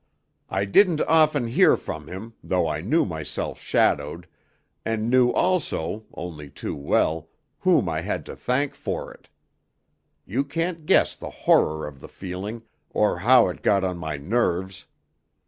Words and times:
I 0.49 0.65
didn't 0.65 0.99
often 1.01 1.45
hear 1.45 1.77
from 1.77 2.07
him, 2.07 2.33
though 2.43 2.67
I 2.67 2.81
knew 2.81 3.05
myself 3.05 3.59
shadowed, 3.59 4.25
and 4.83 5.11
knew 5.11 5.29
also, 5.29 6.05
only 6.15 6.49
too 6.49 6.75
well, 6.75 7.29
whom 7.59 7.87
I 7.87 8.01
had 8.01 8.25
to 8.25 8.35
thank 8.35 8.73
for 8.73 9.13
it. 9.13 9.29
You 10.25 10.43
can't 10.43 10.87
guess 10.87 11.15
the 11.15 11.29
horror 11.29 11.85
of 11.87 11.99
the 11.99 12.09
feeling, 12.09 12.63
or 12.89 13.19
how 13.19 13.47
it 13.49 13.61
got 13.61 13.83
on 13.83 13.99
my 13.99 14.17
nerves. 14.17 14.87